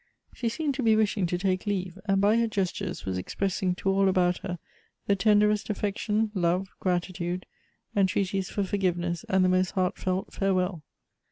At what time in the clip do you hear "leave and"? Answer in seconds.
1.67-2.19